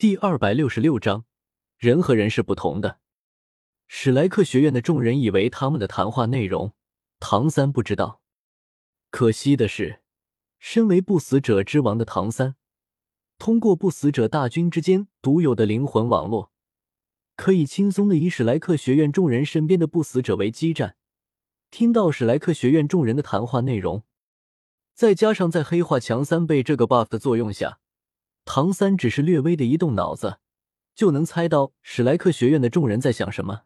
[0.00, 1.26] 第二百六十六章，
[1.76, 3.00] 人和人是不同的。
[3.86, 6.72] 史莱克学院的众人以为他们的谈话内容，
[7.18, 8.22] 唐三不知道。
[9.10, 10.00] 可惜的是，
[10.58, 12.56] 身为不死者之王的唐三，
[13.36, 16.50] 通过不死者大军之间独有的灵魂网络，
[17.36, 20.96] 可以轻松的以史莱克学院众人身边的不死者为基站，
[21.70, 24.04] 听到史莱克学院众人的谈话内容。
[24.94, 27.80] 再加上在黑化强三倍这个 buff 的作用下。
[28.44, 30.38] 唐三只是略微的一动脑子，
[30.94, 33.62] 就能猜到史莱克学院的众人在想什么。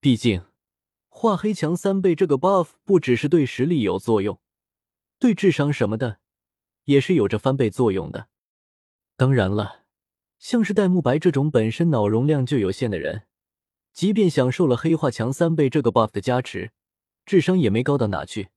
[0.00, 0.42] 毕竟，
[1.08, 4.38] 化黑强三倍这个 buff 不只是对实力有作用，
[5.18, 6.18] 对智商什么的
[6.84, 8.28] 也是有着翻倍作用的。
[9.16, 9.84] 当然了，
[10.38, 13.22] 像是戴沐白这种本身脑容量就有限的人，
[13.94, 16.72] 即便享受了黑化强三倍这个 buff 的加持，
[17.24, 18.50] 智商也没高到哪去，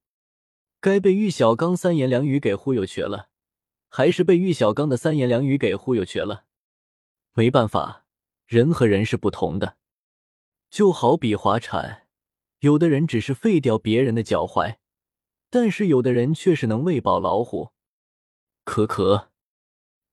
[0.81, 3.28] 该被玉小刚三言两语给忽悠瘸了。
[3.89, 6.45] 还是被玉小刚的三言两语给忽悠瘸了。
[7.33, 8.05] 没办法，
[8.47, 9.77] 人和人是不同的。
[10.69, 12.07] 就好比滑铲，
[12.59, 14.77] 有的人只是废掉别人的脚踝，
[15.49, 17.71] 但是有的人却是能喂饱老虎。
[18.63, 19.29] 可可，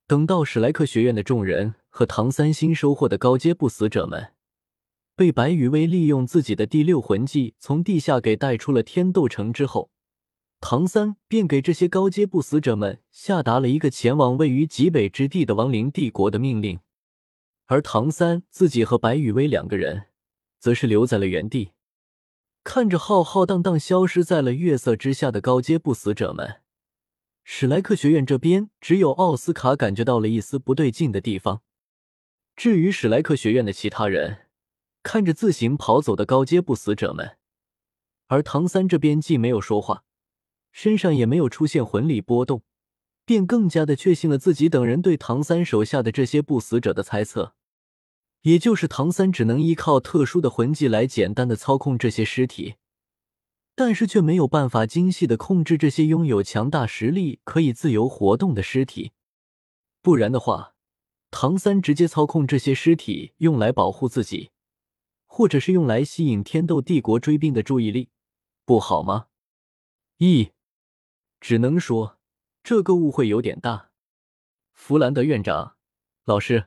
[0.06, 4.32] 等到史莱克学院的众人和唐三新收获的高阶不死者们，
[5.14, 9.90] 被白羽薇利用自己的第六魂技从地下给带出了天斗城之后。
[10.60, 16.80] 唐三便给这些高阶不死者们下达了一个前往位于极北之地的亡灵帝国的命令，
[17.66, 20.06] 而唐三自己和白羽薇两个人，
[20.58, 21.72] 则是留在了原地，
[22.64, 26.62] 看着浩浩荡荡消失在了月色之下的高阶不死者们。
[27.44, 31.62] 史莱克学院这边，只有奥斯卡感觉到了一丝不对劲的地方。
[32.56, 34.48] 至于史莱克学院的其他人，
[35.04, 37.36] 看着自行跑走的高阶不死者们，
[38.26, 40.05] 而唐三这边既没有说话。
[40.76, 42.62] 身上也没有出现魂力波动，
[43.24, 47.54] 便更加的确信了自己等人对唐三手下的这些不死者的猜测，
[48.42, 52.74] 也就是唐三只能依靠特殊的魂技来简单的操控这些尸体，
[53.74, 59.12] 但是却没有办法精细的控制这些拥有强大实力可以自由活动的尸体。
[60.02, 60.74] 不然的话，
[61.30, 64.50] 唐三直接操控这些尸体用来保护自己，
[65.24, 68.10] 或者是用来吸引天斗帝国追兵的注意力，
[68.66, 69.28] 不好吗？
[70.18, 70.50] 一。
[71.40, 72.18] 只能说
[72.62, 73.90] 这个误会有点大。
[74.72, 75.76] 弗兰德院长、
[76.24, 76.66] 老师、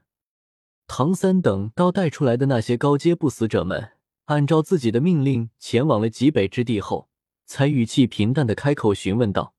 [0.87, 3.93] 唐三等到带出来的那些高阶不死者们，
[4.25, 7.09] 按照自己的命令前往了极北之地后，
[7.45, 9.53] 才语气平淡的开口询问道：“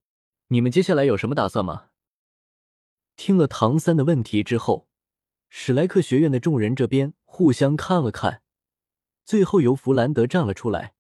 [0.49, 1.87] 你们接下来有什么打算吗？”
[3.17, 4.89] 听了唐三的问题之后，
[5.49, 8.43] 史莱克学院的众人这边互相看了看，
[9.25, 10.95] 最后由弗兰德站了出来，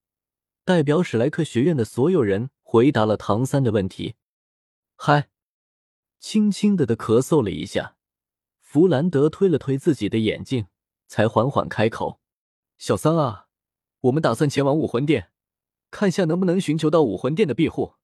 [0.64, 2.50] 代表史莱克学院的所有人。
[2.72, 4.14] 回答了唐三的问题，
[4.94, 5.28] 嗨，
[6.20, 7.96] 轻轻的的咳嗽了一下，
[8.60, 10.68] 弗兰德推了推自己的眼镜，
[11.08, 12.20] 才缓缓开口
[12.78, 13.48] ：“小三啊，
[14.02, 15.32] 我们打算前往武魂殿，
[15.90, 17.94] 看下能不能寻求到武魂殿的庇护。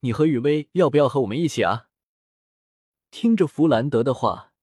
[0.00, 1.86] 你和雨薇要不要和我们一起啊？”
[3.12, 4.54] 听着弗兰德的话，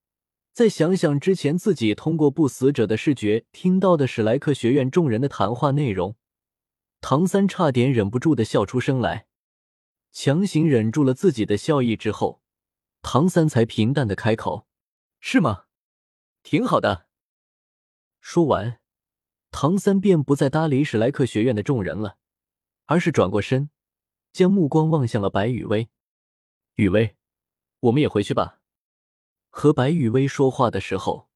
[0.52, 6.18] 再想想之前自己通过不死者的视觉听到的史莱克学院众人的谈话内容。
[7.06, 9.28] 唐三差点忍不住的笑出声来，
[10.14, 12.42] 强行忍住了自己的笑意之后，
[13.02, 14.70] 唐三才平淡的开口
[15.20, 15.66] ：“是吗？
[16.44, 17.08] 挺好的。”
[18.22, 18.80] 说完，
[19.52, 22.18] 唐三便不再搭理史莱克学院的众人了，
[22.86, 23.70] 而是转过身，
[24.32, 25.90] 将目光望向了白雨薇。
[26.76, 27.18] 雨薇，
[27.82, 28.62] 我们也回去吧。
[29.50, 31.30] 和白雨薇说话的时候，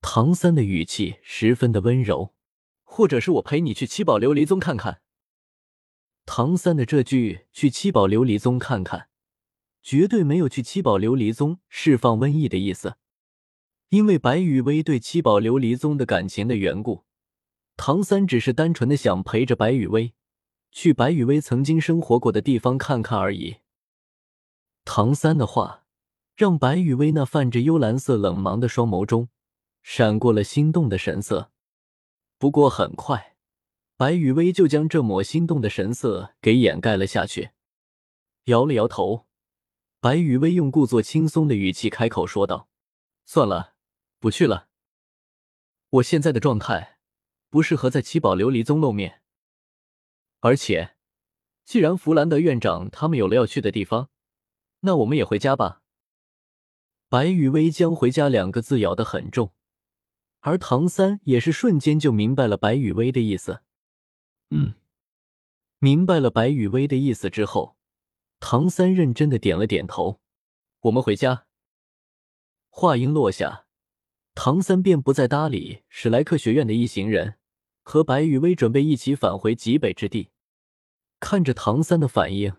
[0.00, 2.34] 唐三的语气十分的温柔。
[2.90, 5.02] 或者是我陪你去七宝琉璃宗看看。
[6.24, 9.08] 唐三的这句“去七宝琉璃宗看看”，
[9.82, 12.96] 绝对没有去七宝琉璃宗释放瘟疫的意思。
[13.90, 17.04] 因为白雨薇对七宝琉璃宗的感情的缘故，
[17.76, 20.14] 唐三只是单纯的想陪着白雨薇
[20.72, 23.58] 去白雨薇曾经生活过的地方看看而已。
[24.84, 25.84] 唐三的话
[26.34, 29.28] 让白雨薇那泛着幽蓝色冷芒的双眸中
[29.82, 31.52] 闪过了心动的神色。
[32.38, 33.36] 不过很快，
[33.96, 37.50] 白雨薇就将这抹心动的神色给掩盖了下去，
[38.44, 39.26] 摇了摇头。
[40.00, 42.68] 白雨薇用故作轻松的语气开口说道
[43.26, 43.74] ：“算了，
[44.20, 44.68] 不去了。
[45.90, 47.00] 我现在的状态
[47.50, 49.22] 不适合在七宝琉璃宗露面。
[50.38, 50.94] 而且，
[51.64, 54.10] 既然弗兰德院长他们有了要去的地方，
[54.80, 55.82] 那我们也回家吧。”
[57.10, 59.52] 白雨薇将“回家”两个字咬得很重。
[60.48, 63.60] 而唐三也是瞬间就明白了白雨薇的意思。
[64.48, 64.72] 嗯，
[65.78, 67.76] 明白了白雨薇的意思之后，
[68.40, 70.22] 唐三认真的点了点头。
[70.80, 71.44] 我们回家。
[72.70, 73.66] 话音落下，
[74.34, 77.38] 唐三便不再搭理史莱克学院的一行人，
[77.82, 80.30] 和白羽薇准备一起返回极北之地。
[81.20, 82.54] 看着唐三的反应，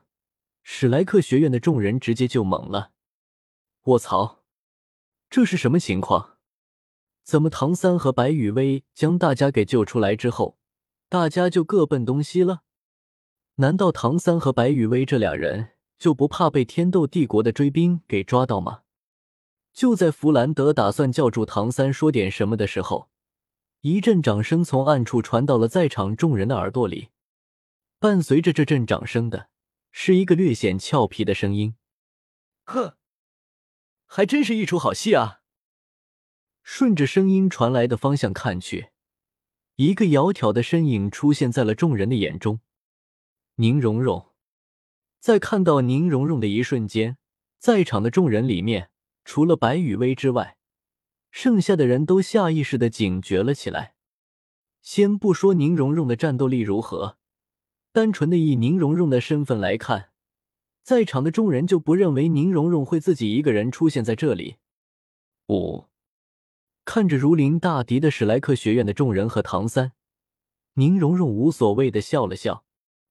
[0.62, 2.92] 史莱克学院的众人直接就懵了。
[3.86, 4.44] 卧槽，
[5.28, 6.38] 这是什么情况？
[7.30, 10.58] 怎么唐三和白羽薇将大家给救出来之后，
[11.10, 12.64] 大家就各奔东西了？
[13.58, 18.82] 难道唐三和白羽薇这俩人就不怕被天斗帝国的追兵给抓到吗？
[19.72, 23.12] 就在弗兰德打算叫住唐三说点什么的时候，
[23.82, 27.10] 一阵掌声从暗处传到了在场众人的耳朵里。
[28.00, 29.50] 伴随着这阵掌声的，
[29.92, 31.76] 是一个略显俏皮的声音
[32.66, 32.98] ：“呵，
[34.08, 35.39] 还真是一出好戏啊！”
[36.72, 38.90] 顺着声音传来的方向看去，
[39.78, 42.60] 一个窈窕的身影出现在了众人的眼中。
[43.56, 44.28] 宁荣荣，
[45.20, 47.18] 在看到宁荣荣的一瞬间，
[47.58, 48.92] 在场的众人里面，
[49.26, 50.58] 除了白雨薇之外，
[51.32, 53.96] 剩下的人都下意识的警觉了起来。
[54.84, 57.18] 先不说宁荣荣的战斗力如何。
[57.92, 60.12] 单纯的以宁荣荣的身份来看，
[60.84, 64.58] 在场的众人就不认为宁荣荣会自己一个人出现在这里。
[65.50, 65.89] 五，
[66.90, 69.92] 看着如临大敌的史莱克学院的众人和唐三，
[70.74, 72.66] 宁荣荣无所谓的笑了笑：“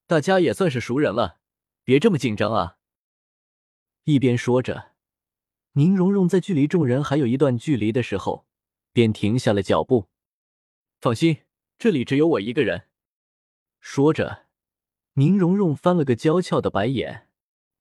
[0.08, 1.38] 大家也算是熟人了，
[1.84, 2.78] 别这么紧张啊。”
[4.02, 4.94] 一边说着，
[5.74, 8.48] 宁荣荣在距离众人还有一段距离的时候，
[8.92, 10.08] 便停下了脚步。
[11.00, 11.44] 放心，
[11.78, 12.88] 这里只有我一个人。
[13.78, 14.46] 说着。
[15.12, 17.28] 宁荣荣翻了个娇俏的白眼，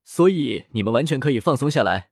[0.03, 2.11] 所以你们完全可以放松下来。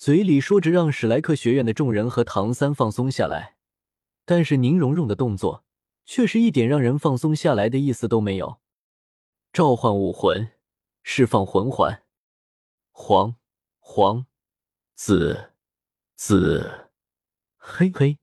[0.00, 3.56] 嘴里说着让史莱克学院的众人和唐三放松下来，
[4.24, 5.62] 但是宁荣荣的动作
[6.06, 8.62] 却是一点让人放松下来的意思都没有。
[9.52, 10.52] 召唤武魂，
[11.02, 12.02] 释放魂环，
[12.90, 13.36] 黄
[13.78, 14.24] 黄
[14.94, 15.52] 紫
[16.16, 16.88] 紫
[17.58, 18.18] 黑黑，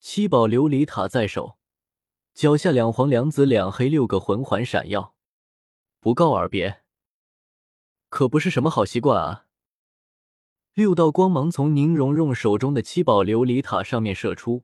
[0.00, 1.58] 七宝琉璃塔在手。
[2.34, 5.14] 脚下两黄两紫两黑六个魂环闪耀，
[6.00, 6.82] 不告而别，
[8.08, 9.44] 可不是什么好习惯啊！
[10.78, 14.62] 六道光芒从宁荣荣手中的七宝琉璃塔上面射出，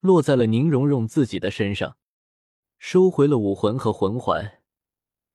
[0.00, 1.98] 落在了宁荣荣自己的身上，
[2.78, 4.62] 收回了武魂和魂环。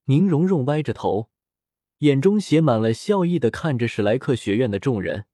[0.06, 1.30] 宁荣荣歪着头，
[2.00, 5.28] 眼中写满了笑意的看着史莱克学院的众人：“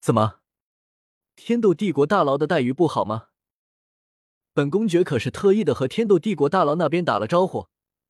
[0.00, 0.36] 怎么，
[1.34, 3.30] 天斗帝国大佬的待遇不好吗？”
[4.54, 7.66] 本公爵可是特意的和天斗帝国大佬那边打了招呼，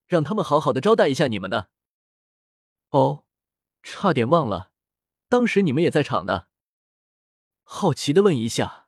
[0.07, 1.71] 让他们好好的招待一下你们的。
[2.91, 3.25] 哦，
[3.83, 4.73] 差点忘了，
[5.29, 6.45] 当时你们也在场呢。
[7.63, 8.87] 好奇的问一下，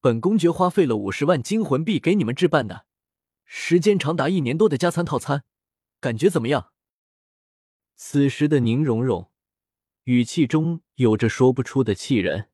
[0.00, 2.86] 本公爵花费了五十万金魂币给你们置办的，
[3.44, 5.44] 时间长达一年多的加餐套餐，
[6.00, 6.72] 感觉怎么样？
[7.94, 9.30] 此时的宁荣荣
[10.04, 12.51] 语气中有着说不出的气人。